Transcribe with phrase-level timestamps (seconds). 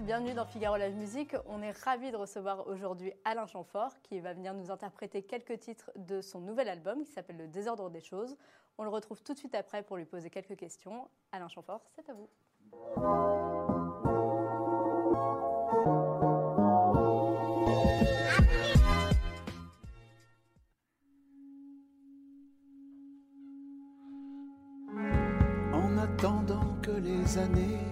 [0.00, 1.34] bienvenue dans Figaro Live Musique.
[1.46, 5.90] On est ravis de recevoir aujourd'hui Alain Chamfort qui va venir nous interpréter quelques titres
[5.96, 8.36] de son nouvel album qui s'appelle Le désordre des choses.
[8.76, 11.08] On le retrouve tout de suite après pour lui poser quelques questions.
[11.32, 12.28] Alain Chamfort, c'est à vous.
[25.72, 27.91] En attendant que les années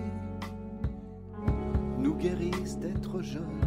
[3.19, 3.61] jeunes,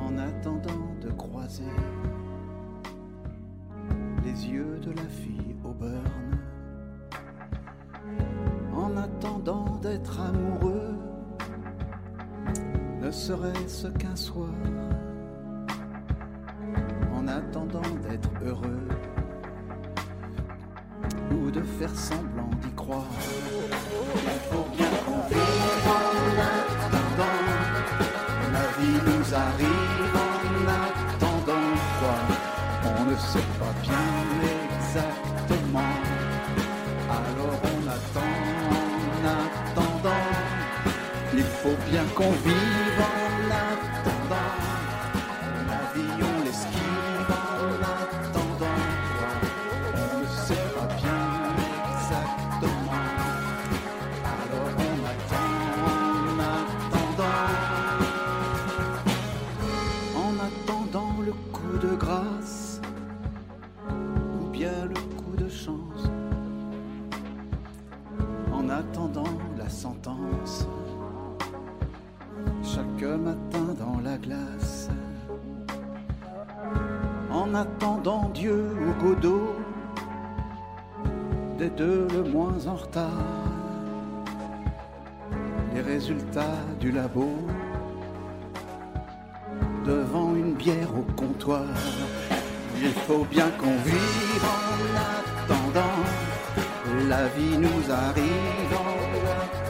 [0.00, 1.62] en attendant de croiser
[4.24, 6.38] les yeux de la fille au burn,
[8.74, 10.94] en attendant d'être amoureux,
[13.02, 14.48] ne serait-ce qu'un soir,
[17.14, 18.88] en attendant d'être heureux
[21.30, 23.04] ou de faire semblant d'y croire.
[29.44, 32.16] Arrive en attendant quoi
[32.98, 34.06] On ne sait pas bien
[34.54, 35.94] exactement.
[37.18, 38.34] Alors on attend
[38.76, 40.26] en attendant.
[41.34, 42.85] Il faut bien qu'on vive
[77.56, 79.56] attendant Dieu au godot
[81.58, 83.24] des deux le moins en retard.
[85.74, 87.30] Les résultats du labo
[89.86, 91.64] devant une bière au comptoir.
[92.82, 95.98] Il faut bien qu'on vive en attendant.
[97.08, 99.65] La vie nous arrive en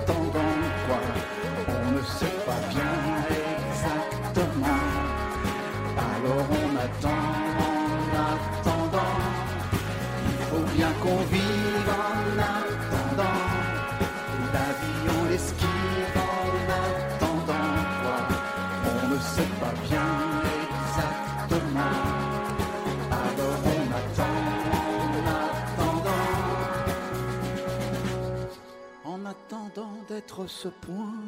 [11.06, 13.42] qu'on vive en attendant.
[14.56, 16.50] La vie on l'esquive en
[16.84, 18.20] attendant quoi
[18.90, 20.12] On ne sait pas bien
[20.72, 21.98] exactement.
[23.22, 24.38] Alors on attend
[24.82, 26.34] en attendant.
[29.04, 31.22] En attendant d'être ce point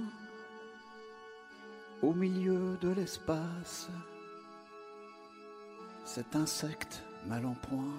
[2.02, 3.88] au milieu de l'espace.
[6.04, 7.94] Cet insecte mal en point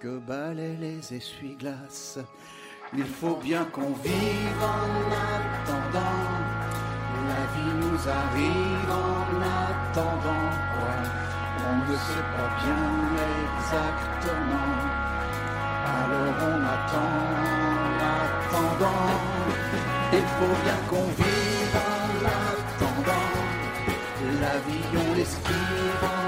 [0.00, 2.18] que balaient les essuie-glaces.
[2.96, 4.90] Il faut bien qu'on vive en
[5.28, 6.28] attendant.
[7.30, 9.26] La vie nous arrive en
[9.62, 10.96] attendant quoi.
[11.68, 12.86] On ne sait pas bien
[13.58, 14.72] exactement.
[15.98, 19.10] Alors on attend en attendant.
[20.12, 22.10] Il faut bien qu'on vive en
[22.40, 23.30] attendant.
[24.40, 26.19] La vie on l'esquive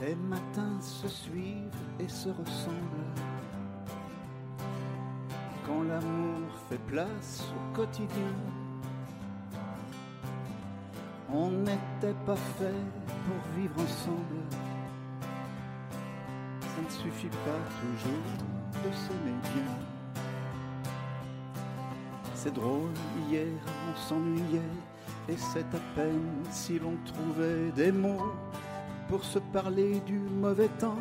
[0.00, 1.68] Les matins se suivent
[1.98, 3.04] et se ressemblent.
[5.66, 8.34] Quand l'amour fait place au quotidien,
[11.30, 12.82] on n'était pas fait
[13.26, 14.40] pour vivre ensemble.
[16.62, 19.89] Ça ne suffit pas toujours de s'aimer bien.
[22.42, 22.94] C'est drôle,
[23.28, 23.48] hier
[23.86, 24.62] on s'ennuyait,
[25.28, 28.32] et c'est à peine si l'on trouvait des mots
[29.10, 30.96] pour se parler du mauvais temps.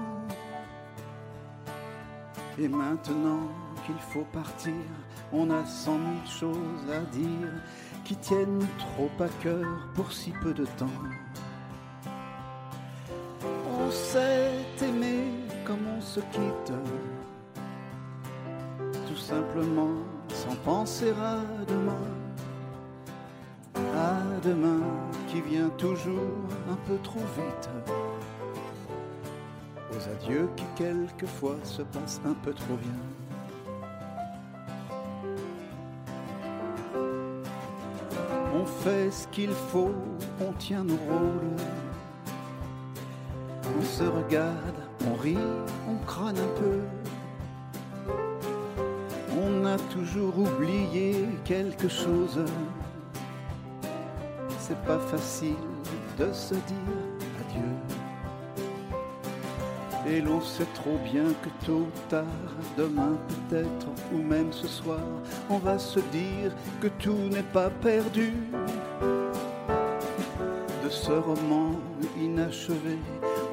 [2.58, 3.48] Et maintenant
[3.86, 4.74] qu'il faut partir,
[5.32, 7.54] on a cent mille choses à dire
[8.04, 9.66] qui tiennent trop à cœur
[9.96, 10.88] pour si peu de temps.
[13.80, 15.24] On s'est aimé
[15.64, 16.74] comme on se quitte,
[19.08, 19.96] tout simplement
[20.34, 22.06] sans penser à demain.
[23.96, 24.82] À demain
[25.28, 26.34] qui vient toujours
[26.72, 27.70] un peu trop vite.
[29.92, 33.00] Aux adieux qui quelquefois se passent un peu trop bien.
[38.54, 39.94] On fait ce qu'il faut,
[40.42, 41.56] on tient nos rôles.
[43.78, 45.38] On se regarde, on rit,
[45.88, 46.99] on crâne un peu.
[49.70, 51.14] A toujours oublié
[51.46, 52.40] quelque chose.
[54.58, 55.64] C'est pas facile
[56.18, 56.98] de se dire
[57.40, 57.76] adieu.
[60.08, 62.26] Et l'on sait trop bien que tôt ou tard,
[62.80, 65.06] demain peut-être, ou même ce soir,
[65.52, 66.52] on va se dire
[66.82, 68.34] que tout n'est pas perdu.
[70.84, 71.74] De ce roman
[72.20, 72.98] inachevé,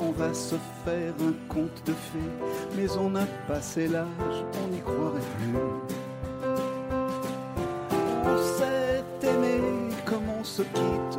[0.01, 2.33] on va se faire un conte de fées,
[2.75, 5.96] mais on a passé l'âge, on n'y croirait plus.
[8.37, 9.63] On s'est aimé
[10.05, 11.19] comme on se quitte,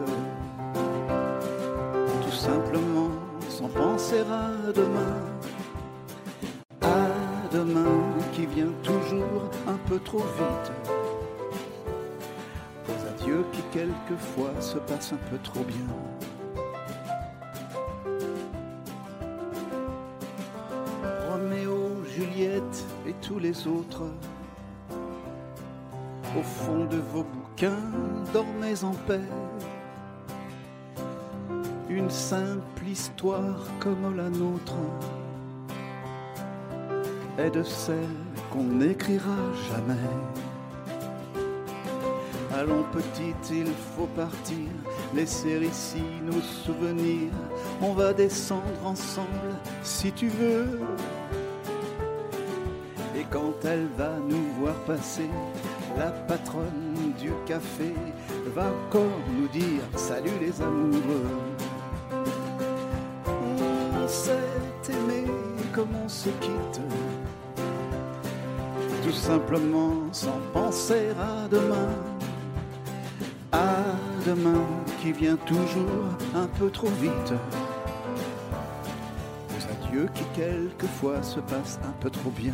[2.22, 3.10] tout simplement
[3.50, 5.18] sans penser à demain.
[6.84, 7.08] À
[7.52, 8.04] demain
[8.34, 10.72] qui vient toujours un peu trop vite.
[12.88, 15.88] Aux adieux qui quelquefois se passent un peu trop bien.
[21.32, 24.04] Roméo, Juliette et tous les autres.
[26.38, 27.92] Au fond de vos bouquins,
[28.32, 29.28] dormez en paix.
[31.90, 34.76] Une simple histoire comme la nôtre
[37.40, 38.20] est de celle
[38.52, 39.36] qu'on n'écrira
[39.72, 39.98] jamais.
[42.54, 44.68] Allons petite, il faut partir,
[45.16, 47.34] laisser ici nos souvenirs.
[47.82, 50.82] On va descendre ensemble si tu veux.
[53.30, 55.30] Quand elle va nous voir passer,
[55.98, 57.94] la patronne du café
[58.56, 61.28] va encore nous dire salut les amoureux.
[63.26, 64.34] On s'est
[64.90, 65.26] aimé
[65.74, 66.82] comme on se quitte,
[69.04, 71.90] tout simplement sans penser à demain.
[73.52, 73.76] À
[74.26, 74.64] demain
[75.02, 77.34] qui vient toujours un peu trop vite.
[80.14, 82.54] Qui quelquefois se passent un peu trop bien.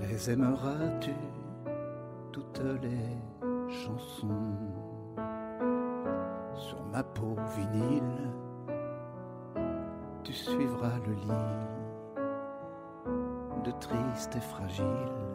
[0.01, 1.15] Les aimeras-tu
[2.31, 3.19] toutes les
[3.69, 4.57] chansons
[6.55, 8.31] sur ma peau vinyle?
[10.23, 11.63] Tu suivras le lit
[13.65, 15.32] de triste et fragile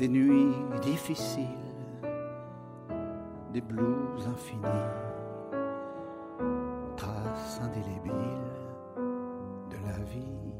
[0.00, 1.44] Des nuits difficiles,
[3.52, 4.64] des blues infinis,
[6.96, 8.14] traces indélébiles
[9.68, 10.54] de la vie.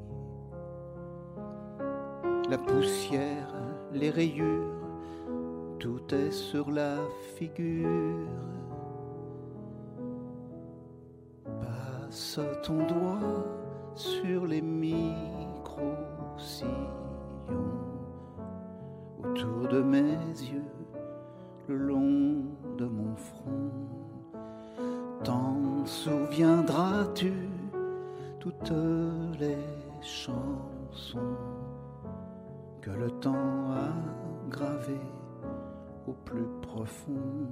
[2.51, 3.55] La poussière,
[3.95, 4.77] les rayures,
[5.79, 6.99] tout est sur la
[7.39, 8.29] figure.
[11.63, 13.47] Passe ton doigt
[13.95, 15.81] sur les micro-sillons
[19.31, 20.65] autour de mes yeux,
[21.69, 22.45] le long
[22.77, 23.71] de mon front.
[25.23, 27.33] T'en souviendras-tu
[28.41, 28.73] toutes
[29.39, 29.59] les
[30.01, 31.37] chansons
[32.81, 35.09] que le temps a gravées
[36.09, 37.47] au plus profond?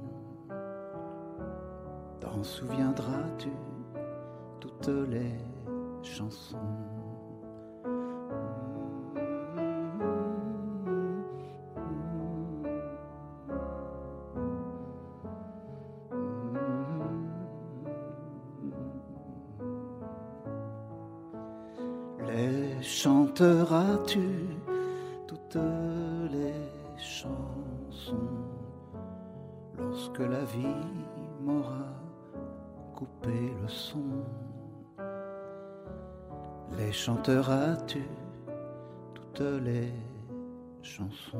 [2.20, 3.50] T'en souviendras-tu
[4.58, 5.36] toutes les
[6.02, 6.97] chansons?
[22.82, 24.28] Chanteras-tu
[25.26, 25.58] toutes
[26.32, 26.54] les
[26.96, 28.28] chansons
[29.78, 30.86] lorsque la vie
[31.40, 31.86] m'aura
[32.94, 34.24] coupé le son?
[36.76, 38.02] Les chanteras-tu
[39.14, 39.92] toutes les
[40.82, 41.38] chansons?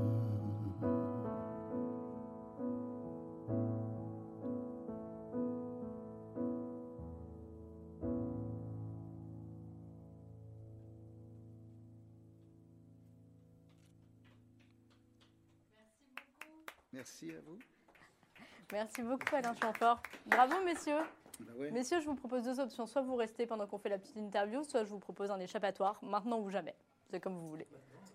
[18.98, 20.02] Merci beaucoup Alain Chamfort.
[20.26, 20.98] Bravo messieurs.
[21.38, 21.70] Bah ouais.
[21.70, 22.84] Messieurs, je vous propose deux options.
[22.84, 26.02] Soit vous restez pendant qu'on fait la petite interview, soit je vous propose un échappatoire,
[26.02, 26.74] maintenant ou jamais.
[27.08, 27.68] C'est comme vous voulez.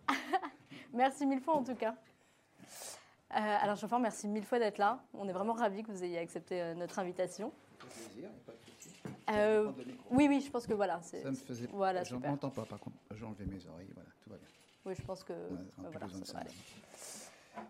[0.93, 1.95] merci mille fois en tout cas.
[2.61, 5.01] Euh, Alain Chamfort, merci mille fois d'être là.
[5.13, 7.53] On est vraiment ravis que vous ayez accepté euh, notre invitation.
[7.79, 8.93] plaisir, pas de souci.
[9.31, 9.71] Euh,
[10.11, 11.01] oui, oui, je pense que voilà.
[11.01, 11.69] Ça me faisait.
[11.71, 12.29] Voilà, je super.
[12.29, 12.97] m'entends pas, par contre.
[13.15, 14.47] J'ai enlevé mes oreilles, voilà, tout va bien.
[14.85, 15.39] Oui, je pense que Ouais,
[15.77, 16.37] on a plus voilà, besoin de ça ça.
[16.39, 16.53] va aller.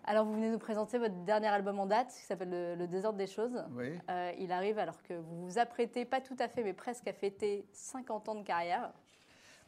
[0.05, 3.17] Alors, vous venez nous présenter votre dernier album en date, qui s'appelle le, Le désordre
[3.17, 3.63] des choses.
[3.75, 3.87] Oui.
[4.09, 7.13] Euh, il arrive alors que vous vous apprêtez, pas tout à fait, mais presque à
[7.13, 8.91] fêter 50 ans de carrière.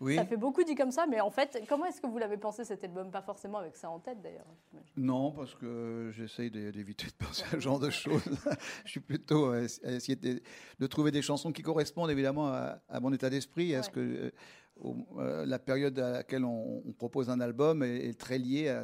[0.01, 0.15] Oui.
[0.17, 2.65] Ça fait beaucoup dit comme ça, mais en fait, comment est-ce que vous l'avez pensé
[2.65, 3.11] cet album?
[3.11, 4.45] Pas forcément avec ça en tête d'ailleurs.
[4.97, 8.21] Non, parce que j'essaye d'é- d'éviter de penser à ce genre de choses.
[8.83, 10.41] je suis plutôt à ess- à essayer de,
[10.79, 13.99] de trouver des chansons qui correspondent évidemment à, à mon état d'esprit, à ce que
[14.01, 14.31] euh,
[15.17, 18.83] euh, la période à laquelle on, on propose un album est, est très liée à,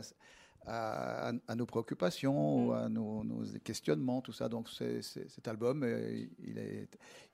[0.66, 2.72] à- à nos préoccupations Mm.
[2.74, 4.48] à nos, nos questionnements, tout ça.
[4.50, 6.88] Donc c'est- c'est- cet album, euh, il, est,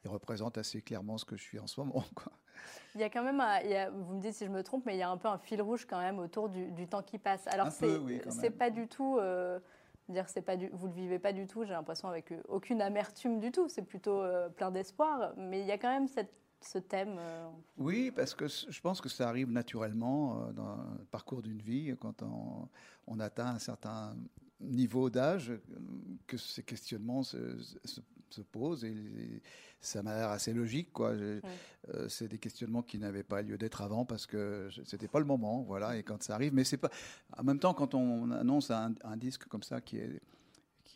[0.04, 2.04] il représente assez clairement ce que je suis en ce moment.
[2.16, 2.32] quoi.
[2.96, 4.64] Il y a quand même, un- il y a- vous me dites si je me
[4.64, 6.88] trompe, mais il y a un peu un fil rouge quand même autour du, du
[6.88, 7.46] temps qui passe.
[7.48, 9.60] Alors Un c'est peu, oui, c'est pas du tout, euh,
[10.10, 11.64] dire c'est pas du, vous le vivez pas du tout.
[11.66, 13.68] J'ai l'impression avec euh, aucune amertume du tout.
[13.68, 16.32] C'est plutôt euh, plein d'espoir, mais il y a quand même cette,
[16.62, 17.16] ce thème.
[17.20, 17.48] euh,
[17.78, 21.96] Oui, parce que je pense que ça arrive naturellement euh, dans le parcours d'une vie,
[22.00, 22.68] quand on,
[23.08, 24.16] on atteint un certain
[24.60, 25.54] niveau d'âge,
[26.26, 29.42] que ces questionnements se, se- se posent et, et
[29.80, 30.92] ça m'a l'air assez logique.
[30.92, 31.12] Quoi.
[31.12, 31.40] Euh,
[32.10, 35.62] c'est des questionnements qui n'avaient pas lieu d'être avant parce que c'était pas le moment,
[35.62, 35.96] voilà.
[35.96, 36.90] Et quand ça arrive, mais c'est pas.
[37.38, 40.20] En même temps, quand on annonce un, un disque comme ça qui est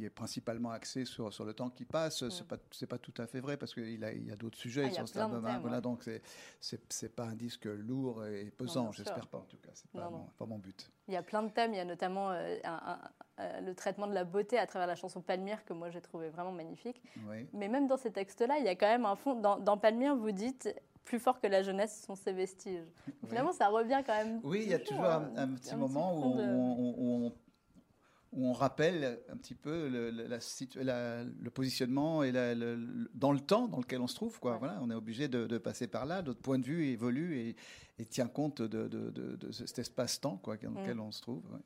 [0.01, 3.13] qui est principalement axé sur, sur le temps qui passe, c'est pas c'est pas tout
[3.20, 5.43] à fait vrai parce qu'il a- il y a d'autres sujets Ah, sur cet album.
[5.46, 5.81] thèmes, voilà, ouais.
[5.81, 6.24] donc c'est
[6.60, 9.70] c'est c'est pas un disque lourd et pesant, j'espère pas en tout cas.
[9.75, 10.29] C'est pas, Non, mon- non.
[10.39, 10.89] pas mon but.
[11.08, 11.74] Il y a plein de thèmes.
[11.74, 13.00] Il y a notamment euh, un- un-
[13.43, 16.29] euh, le traitement de la beauté à travers la chanson Palmyre que moi j'ai trouvé
[16.29, 17.00] vraiment magnifique.
[17.29, 17.48] Oui.
[17.53, 19.36] Mais même dans ces textes-là, il y a quand même un fond.
[19.39, 22.86] Dans, dans Palmyre, vous dites plus fort que la jeunesse sont ses vestiges.
[23.27, 24.39] Finalement, ça revient quand même.
[24.43, 27.34] Oui, il y a toujours un, un petit moment où de- on- où on-
[28.33, 32.55] où on rappelle un petit peu le, le- la situ- la- le positionnement et la-
[32.55, 34.39] le- le- dans le temps dans lequel on se trouve.
[34.39, 34.53] Quoi.
[34.53, 34.59] Ouais.
[34.59, 36.21] Voilà, on est obligé de, de passer par là.
[36.21, 37.55] Notre point de vue évolue et,
[38.00, 41.01] et tient compte de, de- de- de cet espace-temps quoi, dans lequel Mm.
[41.01, 41.43] on se trouve.
[41.51, 41.59] ouais.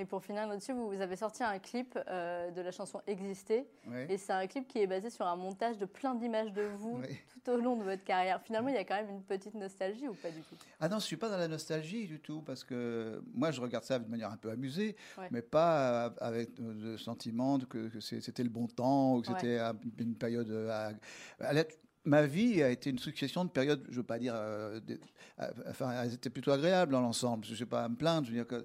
[0.00, 3.66] Et pour finir là-dessus, vous, vous avez sorti un clip euh, de la chanson Exister.
[4.08, 7.00] Et c'est un clip qui est basé sur un montage de plein d'images de vous
[7.02, 7.18] Oui.
[7.28, 8.40] tout au long de votre carrière.
[8.40, 10.54] Finalement, il y a quand même une petite nostalgie ou pas du tout?
[10.80, 13.84] Ah non, je suis pas dans la nostalgie du tout, parce que moi, je regarde
[13.84, 14.96] ça de manière un peu amusée,
[15.30, 19.58] mais pas euh, avec euh, le sentiment que, c'était le bon temps ou que c'était
[19.58, 20.50] un- une période.
[20.70, 20.92] à-
[21.40, 21.64] à la-
[22.06, 24.98] ma vie a été une succession de périodes, je ne veux pas dire, euh, des-
[25.68, 27.44] enfin, elles étaient plutôt agréables dans l'ensemble.
[27.44, 28.26] Je ne sais pas à me plaindre.
[28.26, 28.64] Je veux dire que,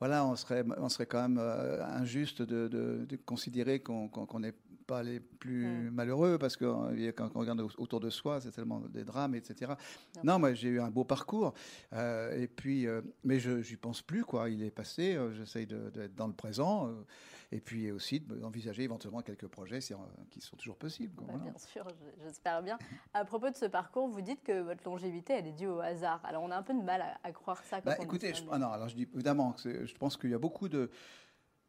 [0.00, 4.54] voilà, on serait, on serait quand même euh, injuste de, considérer qu'on qu'on n'est
[4.86, 8.50] pas les plus malheureux parce que euh, quand on regarde au- autour de soi, c'est
[8.50, 9.72] tellement des drames, etc.
[10.22, 11.54] Non, moi j'ai eu un beau parcours,
[11.92, 14.48] euh, et puis, euh, mais je n'y pense plus quoi.
[14.50, 15.14] Il est passé.
[15.16, 16.90] euh, J'essaye d'être dans le présent,
[17.52, 19.78] et puis aussi d'envisager éventuellement quelques projets
[20.30, 21.14] qui sont toujours possibles.
[21.14, 21.50] quoi, Bah, voilà.
[21.50, 22.78] Bien sûr, je- j'espère bien.
[23.12, 26.20] À propos de ce parcours, vous dites que votre longévité, elle est due au hasard.
[26.24, 27.80] Alors, on a un peu de mal à, à croire ça.
[27.80, 29.94] Quand Bah, on dit écoutez, ça, je, mais- ah non, alors je dis évidemment, je
[29.94, 30.90] pense qu'il y a beaucoup de,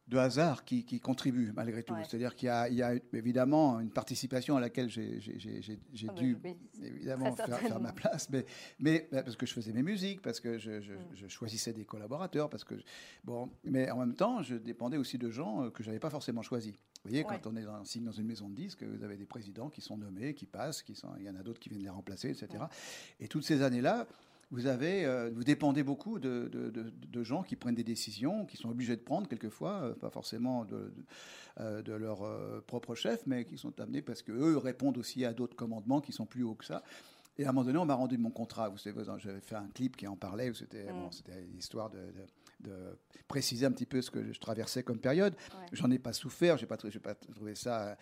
[0.08, 1.94] de hasard qui, qui contribuent malgré tout.
[1.96, 2.04] Ouais.
[2.08, 6.56] C'est-à-dire qu'il y y a évidemment une participation à laquelle j'ai Ah bah dû oui,
[6.84, 8.46] évidemment faire, ma place, mais,
[8.80, 10.98] mais parce que je faisais mes musiques, parce que je, je- Mm.
[11.16, 12.76] je choisissais des collaborateurs, parce que
[13.24, 16.42] bon, mais en même temps, je dépendais aussi de gens euh, que j'avais pas forcément
[16.44, 16.74] choisis.
[16.74, 17.38] Vous voyez, Ouais.
[17.42, 19.82] quand on est dans, signe dans une maison de disques, vous avez des présidents qui
[19.82, 22.30] sont nommés, qui passent, qui sont, il y en a d'autres qui viennent les remplacer,
[22.30, 22.64] etc.
[23.20, 24.08] Et toutes ces années-là,
[24.52, 28.46] vous avez, euh, vous dépendez beaucoup de, de- de- de gens qui prennent des décisions,
[28.46, 30.94] qui sont obligés de prendre quelquefois, euh, pas forcément de,
[31.58, 35.26] de, euh, leur euh, propre chef, mais qui sont amenés parce que eux répondent aussi
[35.26, 36.84] à d'autres commandements qui sont plus hauts que ça.
[37.38, 38.70] Et à un moment donné, on m'a rendu mon contrat.
[38.70, 40.50] Vous savez, j'avais fait un clip qui en parlait.
[40.50, 40.96] où C'était Mm.
[41.02, 41.98] bon, c'était l'histoire de,
[42.62, 42.98] de-
[43.28, 45.34] préciser un petit peu ce que je traversais comme période.
[45.36, 45.66] Ouais.
[45.74, 46.58] J'en ai pas souffert.
[46.58, 47.96] J'ai pas, pas trouvé ça euh,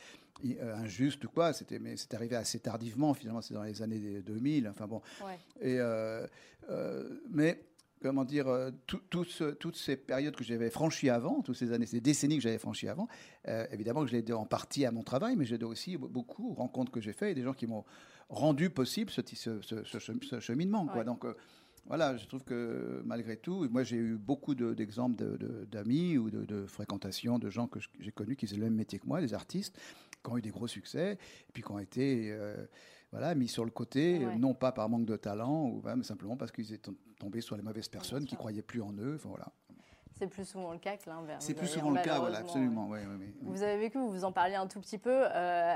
[0.60, 1.54] euh, injuste ou quoi.
[1.54, 3.14] C'était, mais c'est arrivé assez tardivement.
[3.14, 4.68] Finalement, c'est dans les années 2000.
[4.68, 5.02] Enfin bon.
[5.26, 5.40] Ouais.
[5.62, 6.28] Et euh,
[6.70, 7.64] euh, mais
[8.02, 8.48] comment dire,
[8.86, 12.36] tout- tout ce- toutes ces périodes que j'avais franchies avant, toutes ces années, ces décennies
[12.36, 13.08] que j'avais franchies avant,
[13.48, 16.10] euh, évidemment que je l'ai en partie à mon travail, mais j'ai dû aussi be-
[16.10, 17.86] beaucoup aux rencontres que j'ai faites et des gens qui m'ont
[18.28, 19.22] rendu possible ce,
[20.42, 20.86] cheminement.
[20.88, 21.04] Quoi.
[21.06, 21.24] Donc
[21.86, 26.18] voilà, je trouve que malgré tout, moi j'ai eu beaucoup de- d'exemples de- de- d'amis
[26.18, 29.06] ou de, de fréquentation de gens que j'ai connus qui faisaient le même métier que
[29.08, 29.78] moi, des artistes,
[30.24, 31.14] qui ont eu des gros succès,
[31.50, 32.66] et puis qui ont été euh,
[33.12, 34.38] voilà, mis sur le côté, Ouais.
[34.38, 37.62] non pas par manque de talent, ou même simplement parce qu'ils étaient tombés sur les
[37.64, 39.16] mauvaises personnes, qui croyaient plus en eux.
[39.16, 39.52] Enfin, voilà.
[40.18, 41.44] C'est plus souvent le cas que l'inverse.
[41.46, 42.88] C'est plus souvent le cas, voilà, absolument.
[42.88, 43.34] ouais, ouais, ouais.
[43.42, 45.76] Vous avez vécu, vous vous en parliez un tout petit peu, euh,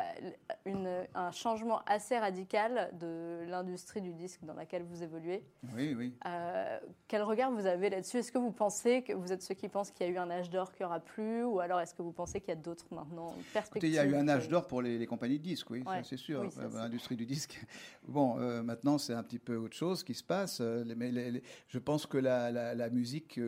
[0.66, 5.44] une- un changement assez radical de l'industrie du disque dans laquelle vous évoluez.
[5.76, 6.14] Oui, oui.
[6.28, 8.18] Euh, quel regard vous avez là-dessus?
[8.18, 10.30] Est-ce que vous pensez que vous êtes ceux qui pensent qu'il y a eu un
[10.30, 12.86] âge d'or qui aura plus Ou alors est-ce que vous pensez qu'il y a d'autres
[12.94, 15.70] maintenant perspectives il y a eu un âge d'or pour les, les compagnies de disques,
[15.72, 17.60] oui, c'est sûr, Oui, euh, l'industrie du disque.
[18.08, 21.32] Bon, euh, maintenant, c'est un petit peu autre chose qui se passe, euh, mais les-
[21.32, 23.40] les- je pense que la, la- la musique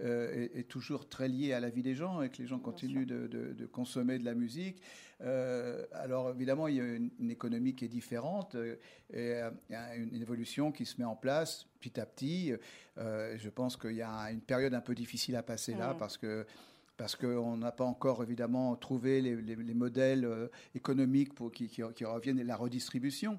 [0.00, 2.58] euh, est, est toujours très liée à la vie des gens et que les gens
[2.58, 4.80] continuent de, de- de consommer de la musique.
[5.22, 8.76] Euh, alors, évidemment, il y a une, une économie qui est différente euh,
[9.14, 9.40] et
[9.96, 12.52] une, évolution qui se met en place petit à petit.
[12.98, 16.18] Euh, je pense qu'il y a une période un peu difficile à passer là parce
[16.18, 16.44] que
[16.98, 20.26] parce qu'on n'a pas encore évidemment trouvé les, les- les modèles
[20.74, 23.38] économiques pour, qui, qui, qui reviennent et la redistribution.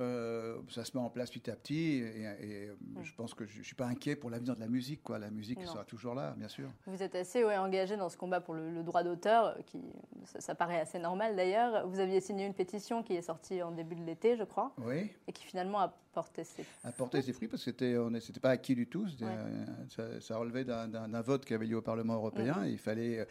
[0.00, 2.26] Euh, ça se met en place petit à petit et, et,
[2.68, 5.04] euh, je pense que je ne suis pas inquiet pour l'avenir de la musique.
[5.04, 5.20] Quoi.
[5.20, 5.66] La musique Non.
[5.66, 6.68] sera toujours là, bien sûr.
[6.86, 9.78] Vous êtes assez ouais, engagé dans ce combat pour le, le droit d'auteur, euh, qui
[10.24, 11.86] ça, ça paraît assez normal d'ailleurs.
[11.88, 15.10] Vous aviez signé une pétition qui est sortie en début de l'été, je crois, Oui,
[15.26, 18.86] et qui finalement a porté ses apporter ses fruits parce que c'était pas acquis du
[18.86, 19.02] tout.
[19.04, 19.08] Ouais.
[19.22, 22.54] euh, ça, ça relevait d'un, vote qui avait lieu au Parlement européen.
[22.60, 22.66] Mhm.
[22.68, 23.24] Il fallait euh,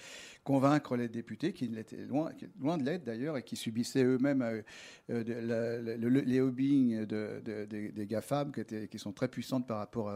[0.43, 2.31] convaincre les députés qui l'étaient loin,
[2.77, 4.61] de l'être d'ailleurs et qui subissaient eux-mêmes euh,
[5.07, 9.77] le- les lobbying de, de- des- des GAFAM qui, étaient, qui sont très puissantes par
[9.77, 10.11] rapport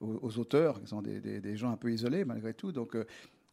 [0.00, 2.70] aux, auteurs, qui sont des, des- des gens un peu isolés malgré tout.
[2.72, 2.96] Donc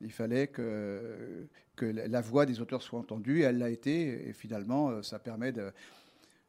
[0.01, 3.41] il fallait que, que la voix des auteurs soit entendue.
[3.41, 4.27] Elle l'a été.
[4.27, 5.71] Et finalement, euh, ça permet de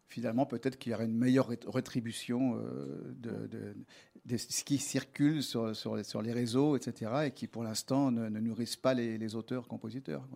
[0.09, 3.15] finalement, peut-être qu'il y aurait une meilleure rét- rétribution euh,
[4.25, 8.77] de, ce qui circule sur, sur, les, réseaux, etc., et qui, pour l'instant, ne, nourrissent
[8.77, 10.27] pas les, les auteurs-compositeurs.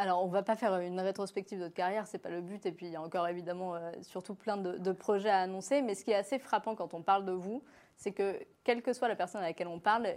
[0.00, 2.64] Alors, on ne va pas faire une rétrospective de votre carrière, c'est pas le but.
[2.64, 5.82] Et puis, il y a encore évidemment euh, surtout plein de, projets à annoncer.
[5.82, 7.62] Mais ce qui est assez frappant quand on parle de vous,
[7.98, 10.08] c'est que quelle que soit la personne à laquelle on parle,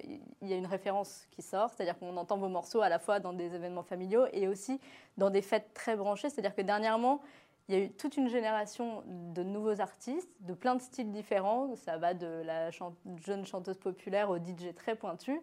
[0.42, 1.70] il y a une référence qui sort.
[1.70, 4.80] C'est-à-dire qu'on entend vos morceaux à la fois dans des événements familiaux et aussi
[5.18, 6.30] dans des fêtes très branchées.
[6.30, 7.20] C'est-à-dire que dernièrement,
[7.68, 11.76] il y a eu toute une génération de nouveaux artistes, de plein de styles différents.
[11.76, 15.42] Ça va de la jeune chanteuse populaire au DJ très pointu,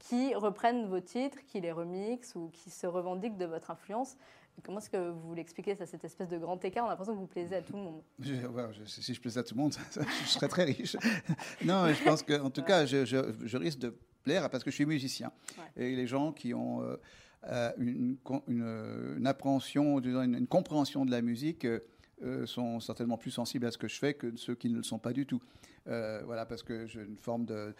[0.00, 4.16] qui reprennent vos titres, qui les remixent ou qui se revendiquent de votre influence.
[4.64, 6.84] Comment est-ce que vous l'expliquez, ça, cette espèce de grand écart?
[6.84, 8.02] On a l'impression que vous plaisez à tout le monde.
[8.18, 9.74] Je- ouais, je- si je plaisais à tout le monde,
[10.24, 10.96] je serais très riche.
[11.64, 14.84] non, je pense que, en tout cas, je, risque de plaire parce que je suis
[14.86, 15.32] musicien.
[15.76, 15.84] Ouais.
[15.84, 16.96] Et les gens qui ont euh,
[17.44, 21.80] euh, une, con- une- une appréhension, disons, une, une compréhension de la musique euh,
[22.22, 24.82] euh, sont certainement plus sensibles à ce que je fais que ceux qui ne le
[24.82, 25.40] sont pas du tout.
[25.86, 27.74] Voilà, parce que j'ai une forme de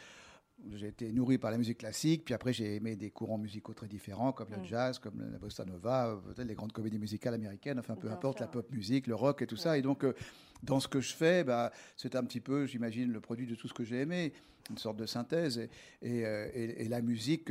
[0.74, 3.88] j'ai été nourri par la musique classique, puis après j'ai aimé des courants musicaux très
[3.88, 4.64] différents, comme le Mm.
[4.66, 8.16] jazz, comme la bossa nova, euh, peut-être les grandes comédies musicales américaines, enfin peu Bien
[8.16, 9.76] importe, sûr, la pop musique, le rock et tout ça.
[9.78, 10.14] Et donc, euh,
[10.62, 13.68] dans ce que je fais, bah, c'est un petit peu, j'imagine, le produit de tout
[13.68, 14.32] ce que j'ai aimé,
[14.70, 15.58] une sorte de synthèse.
[15.58, 15.70] Et,
[16.02, 17.50] et, euh, et- et la musique,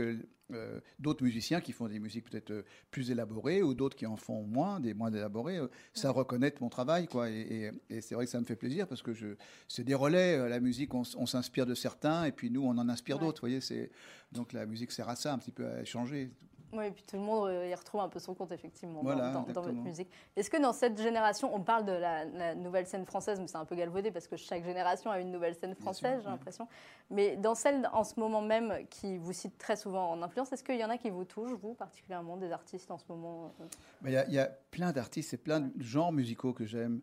[0.52, 4.16] euh, d'autres musiciens qui font des musiques peut-être euh, plus élaborées ou d'autres qui en
[4.16, 7.08] font moins, des moins élaborées, euh, ça reconnaître mon travail.
[7.08, 7.30] Quoi.
[7.30, 9.36] Et, et- et c'est vrai que ça me fait plaisir parce que je,
[9.68, 10.50] c'est des relais.
[10.50, 13.26] La musique, on, s'inspire de certains et puis nous, on en inspire Ouais.
[13.26, 13.42] d'autres.
[13.42, 13.92] Vous voyez, c'est,
[14.32, 16.32] donc la musique sert à ça, un petit peu à échanger.
[16.72, 19.14] Oui, et puis tout le monde euh, y retrouve un peu son compte, effectivement, dans-
[19.14, 20.10] Voilà, dans, dans votre musique.
[20.36, 23.58] Est-ce que dans cette génération, on parle de la, la nouvelle scène française, mais c'est
[23.58, 26.32] un peu galvaudé parce que chaque génération a une nouvelle scène française, j'ai ouais.
[26.32, 26.68] l'impression.
[27.10, 30.64] Mais dans celle en ce moment même qui vous cite très souvent en influence, est-ce
[30.64, 33.66] qu'il y en a qui vous touchent, vous particulièrement, des artistes en ce moment euh,
[34.06, 37.02] Il y, a- il y a plein d'artistes et plein de genres musicaux que j'aime.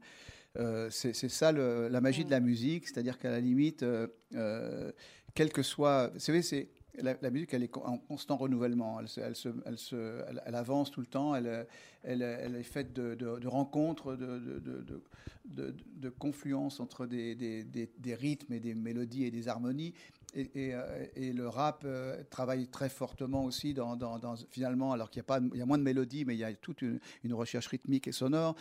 [0.59, 4.90] Euh, c'est ça le- la magie de la musique, c'est-à-dire qu'à la limite, euh, euh,
[5.35, 6.68] quel que soit, vous savez, c'est
[7.02, 9.00] la, musique, elle est en constant renouvellement.
[9.00, 11.35] Elle, se- elle, se- elle, avance tout le temps.
[11.35, 11.66] Elle,
[12.22, 18.74] est faite de, de- rencontres, de, de, confluences entre des, des, des- rythmes et des
[18.74, 19.94] mélodies et des harmonies.
[20.35, 25.09] Et, et, euh, le rap euh, travaille très fortement aussi dans, dans- dans- finalement, alors
[25.11, 27.32] qu'il y a pas, y a moins de mélodies, mais il y a toute une
[27.32, 28.54] recherche rythmique et sonore.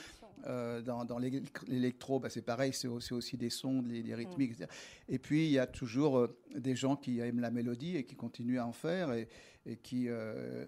[0.48, 4.52] Euh, dans dans l'éle- l'électro, bah, c'est pareil, c'est aussi, des sons, des, des rythmiques.
[4.52, 4.68] etc.
[5.10, 8.16] Et puis il y a toujours euh, des gens qui aiment la mélodie et qui
[8.16, 9.28] continuent à en faire et,
[9.66, 10.06] et qui.
[10.08, 10.66] euh,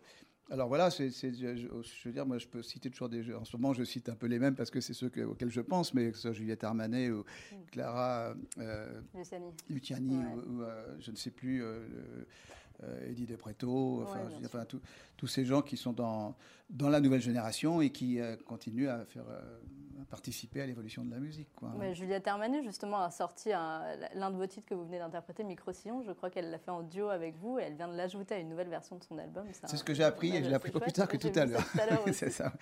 [0.50, 3.36] alors voilà, je, je- je veux dire, moi je peux citer toujours des jeux.
[3.38, 5.50] En ce moment, je cite un peu les mêmes parce que c'est ceux que- auxquels
[5.52, 7.24] je pense, mais que ce soit Juliette Armanet ou
[7.72, 9.02] Clara euh,
[9.70, 10.24] Luciani Ouais.
[10.48, 10.66] ou, ou,
[11.00, 11.62] je ne sais plus,
[12.84, 14.66] euh, Eddie De Preto, enfin, Ouais,
[15.18, 16.36] tous- ces gens qui sont dans,
[16.70, 19.42] dans la nouvelle génération et qui euh, continuent à faire euh,
[20.00, 21.48] à participer à l'évolution de la musique.
[21.56, 21.70] Quoi.
[21.80, 23.82] Ouais, Juliette Armanet, justement, a sorti un-
[24.14, 26.04] l'un de vos titres que vous venez d'interpréter, Micro-Sillon.
[26.04, 28.40] Je crois qu'elle l'a fait en duo avec vous et elle vient de l'ajouter à
[28.40, 29.48] une nouvelle version de son album.
[29.52, 31.46] C'est ce que j'ai appris et je l'ai appris pas plus tard que tout à
[31.46, 31.64] l'heure.
[32.14, 32.54] C'est ça.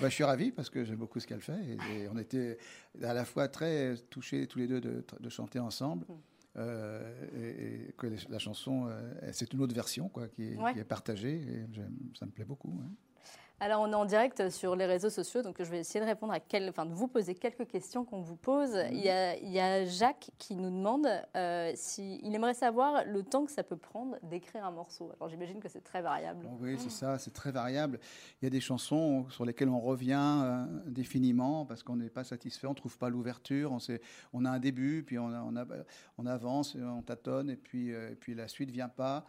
[0.00, 2.58] Bah, je suis ravi parce que j'aime beaucoup ce qu'elle fait et, et on était
[3.02, 6.04] à la fois très touchés tous les deux de, de chanter ensemble.
[6.08, 6.12] Mm.
[6.56, 10.56] Euh, et, et que les- la chanson, euh, c'est une autre version quoi, qui, est,
[10.56, 10.72] Ouais.
[10.72, 11.66] qui est partagée et
[12.16, 12.80] ça me plaît beaucoup.
[13.60, 16.32] Alors, on est en direct sur les réseaux sociaux, donc je vais essayer de répondre
[16.32, 18.74] à quel, enfin, de vous poser quelques questions qu'on vous pose.
[18.74, 18.88] Mhm.
[18.92, 23.04] Il, y a, il y a Jacques qui nous demande euh, si il aimerait savoir
[23.06, 25.12] le temps que ça peut prendre d'écrire un morceau.
[25.16, 26.46] Alors, j'imagine que c'est très variable.
[26.60, 28.00] Oui, c'est ça, c'est très variable.
[28.42, 32.24] Il y a des chansons sur lesquelles on revient euh, indéfiniment parce qu'on n'est pas
[32.24, 33.78] satisfait, on ne trouve pas l'ouverture, on,
[34.32, 35.66] on a un début, puis on, a- on, a-
[36.18, 39.24] on avance, on tâtonne, et puis, euh, et puis la suite ne vient pas.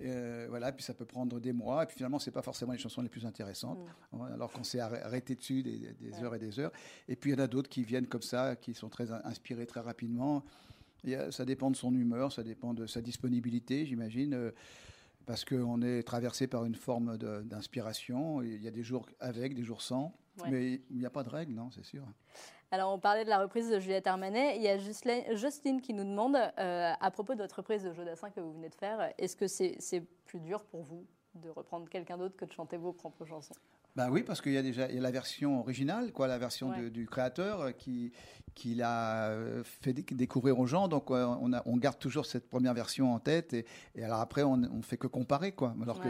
[0.00, 2.72] Euh, voilà, puis ça peut prendre des mois, et puis finalement, ce n'est pas forcément
[2.72, 3.78] les chansons les plus intéressantes,
[4.12, 6.70] Ouais, alors qu'on s'est arrê- arrêté dessus des, des- heures et des heures.
[7.08, 9.20] Et puis il y en a d'autres qui viennent comme ça, qui sont très in-
[9.24, 10.44] inspirés très rapidement.
[11.04, 14.34] Et, ça dépend de son humeur, ça dépend de sa disponibilité, j'imagine.
[14.34, 14.50] euh,
[15.26, 18.40] parce qu'on est traversé par une forme d'inspiration.
[18.42, 20.50] Il y a des jours avec, des jours sans, Ouais.
[20.50, 22.02] mais il n'y a pas de règle, non, c'est sûr.
[22.70, 24.56] Alors, on parlait de la reprise de Juliette Armanet.
[24.56, 28.30] Il y a Justine qui nous demande, euh, à propos de votre reprise de Jodassin
[28.30, 32.18] que vous venez de faire, est-ce que c'est plus dur pour vous de reprendre quelqu'un
[32.18, 33.54] d'autre que de chanter vos propres chansons?
[33.96, 36.38] Ben oui, parce qu'il y a déjà il y a la version originale, quoi, la
[36.38, 38.12] version de- du créateur euh, qui,
[38.54, 40.86] qui l'a euh, fait déc- découvrir aux gens.
[40.86, 43.54] Donc on, a, on garde toujours cette première version en tête.
[43.54, 45.50] Et, et alors après, on ne fait que comparer.
[45.52, 45.74] Quoi.
[45.82, 46.08] Alors que,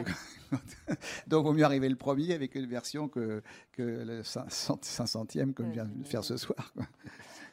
[1.28, 5.72] donc vaut mieux arriver le premier avec une version que, que le 500e comme je
[5.72, 6.70] viens de faire ce soir.
[6.74, 6.84] quoi.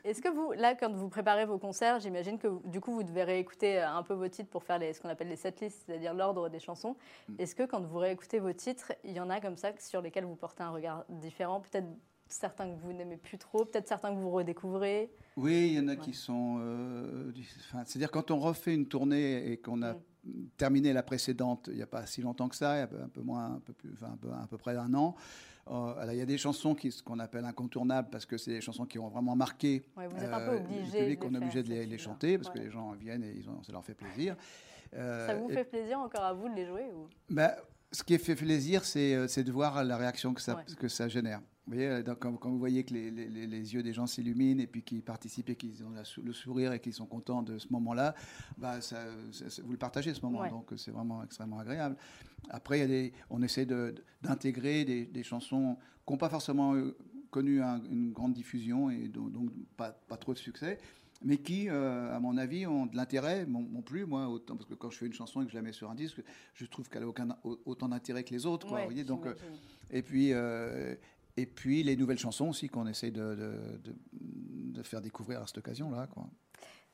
[0.06, 3.24] Est-ce que vous, là, quand vous préparez vos concerts, j'imagine que du coup, vous devez
[3.24, 6.48] réécouter un peu vos titres pour faire les, ce qu'on appelle les setlists, c'est-à-dire l'ordre
[6.48, 6.96] des chansons.
[7.28, 7.34] Mm.
[7.39, 10.26] Est-ce que quand vous réécoutez vos titres, il y en a comme ça sur lesquels
[10.26, 11.60] vous portez un regard différent?
[11.60, 11.88] Peut-être
[12.28, 15.12] certains que vous n'aimez plus trop, peut-être certains que vous redécouvrez?
[15.38, 16.58] Oui, il y en a qui sont.
[16.60, 17.32] euh,
[17.86, 19.96] C'est-à-dire quand on refait une tournée et qu'on a
[20.56, 22.88] terminé la précédente, il n'y a pas si longtemps que ça, il y a un
[22.88, 25.15] peu- un peu moins, un peu plus, enfin, un peu, à peu près un an.
[25.69, 28.51] Euh, alors, il y a des chansons qui, ce qu'on appelle incontournables parce que c'est
[28.51, 31.23] des chansons qui ont vraiment marqué Ouais, vous êtes un peu euh, obligé public.
[31.25, 33.71] on est obligé de les, chanter parce que les gens viennent et ils ont- ça
[33.71, 34.36] leur fait plaisir.
[34.93, 37.08] Euh, Ça vous et- fait plaisir encore à vous de les jouer ou...
[37.30, 37.51] ben,
[37.91, 40.63] ce qui fait plaisir, c'est euh, c'est de voir la réaction que ça, Ouais.
[40.78, 41.39] que ça génère.
[41.67, 43.93] Vous voyez, euh, donc, quand, quand vous voyez que les, les- les- les yeux des
[43.93, 47.08] gens s'illuminent et puis qu'ils participent et qu'ils ont la le sourire et qu'ils sont
[47.08, 48.13] contents de ce moment-là,
[48.58, 50.50] bah, ça, ça- ça- vous le partagez ce moment, Ouais.
[50.50, 51.95] donc euh, c'est vraiment extrêmement agréable.
[52.50, 56.30] Après, il y a des, on essaie de- d'intégrer des, des chansons qui n'ont pas
[56.30, 56.76] forcément
[57.32, 60.78] connu un- une grande diffusion et donc, donc pas, pas trop de succès,
[61.23, 64.75] mais qui, euh, à mon avis, ont de l'intérêt, non plus, moi, autant, parce que
[64.75, 66.21] quand je fais une chanson et que je la mets sur un disque,
[66.54, 68.67] je trouve qu'elle a aucun, au- autant d'intérêt que les autres.
[68.67, 69.34] Quoi, Ouais, vous voyez, donc, euh,
[69.91, 70.95] et, puis, euh,
[71.38, 73.95] et puis, les nouvelles chansons aussi qu'on essaie de, de- de-
[74.73, 76.08] de faire découvrir à cette occasion-là.
[76.08, 76.28] quoi.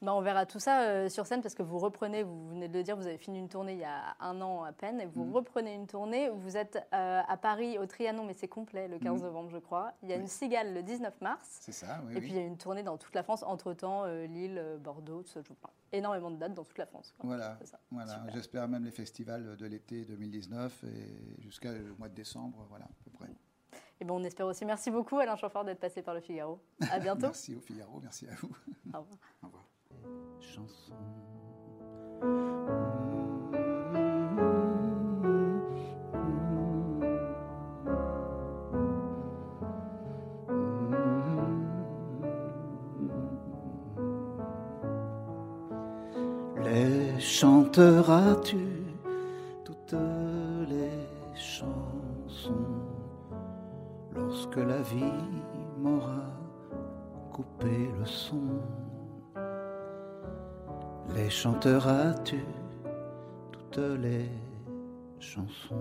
[0.02, 2.74] Bah, on verra tout ça euh, sur scène parce que vous reprenez, vous venez de
[2.76, 5.06] le dire, vous avez fini une tournée il y a un an à peine et
[5.06, 5.34] vous Mhm.
[5.36, 6.28] reprenez une tournée.
[6.30, 9.28] Vous êtes euh, à Paris au Trianon, mais c'est complet le 15 Mhm.
[9.28, 9.94] novembre, je crois.
[10.02, 10.22] Il y a Oui.
[10.24, 11.60] une cigale le 19 mars.
[11.62, 12.14] C'est ça, oui.
[12.14, 12.22] et oui.
[12.22, 15.30] puis il y a une tournée dans toute la France, entre-temps, euh, Lille, Bordeaux, tout
[15.30, 17.14] ça, enfin, énormément de dates dans toute la France.
[17.20, 17.28] quoi.
[17.28, 17.60] Voilà,
[17.92, 18.24] voilà.
[18.34, 23.12] J'espère même les festivals de l'été 2019 et jusqu'au mois de décembre, voilà, à peu
[23.12, 23.30] près.
[24.00, 24.66] Et bon, on espère aussi.
[24.66, 26.60] Merci beaucoup Alain Chamfort d'être passé par le Figaro.
[26.90, 27.22] À bientôt.
[27.28, 28.50] Merci au Figaro, merci à vous.
[28.96, 29.18] Au revoir.
[29.44, 29.61] Au revoir.
[30.40, 30.96] Chanson.
[46.64, 48.58] Les chanteras-tu
[49.66, 49.96] toutes
[50.70, 52.52] les chansons?
[54.16, 55.00] Lorsque la vie
[55.80, 56.26] m'aura
[57.32, 58.62] coupé le son
[61.16, 62.44] les chanteras-tu
[63.52, 64.30] toutes les
[65.20, 65.76] chansons